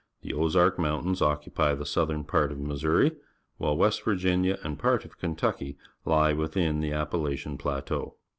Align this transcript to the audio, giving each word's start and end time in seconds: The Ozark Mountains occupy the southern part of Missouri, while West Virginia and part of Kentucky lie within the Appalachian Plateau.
The 0.23 0.33
Ozark 0.33 0.79
Mountains 0.79 1.21
occupy 1.21 1.75
the 1.75 1.85
southern 1.85 2.23
part 2.23 2.51
of 2.51 2.59
Missouri, 2.59 3.11
while 3.57 3.77
West 3.77 4.01
Virginia 4.03 4.57
and 4.63 4.79
part 4.79 5.05
of 5.05 5.19
Kentucky 5.19 5.77
lie 6.05 6.33
within 6.33 6.79
the 6.79 6.91
Appalachian 6.91 7.55
Plateau. 7.55 8.15